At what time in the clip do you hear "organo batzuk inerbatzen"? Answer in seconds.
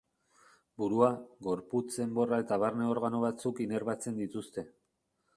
2.93-4.17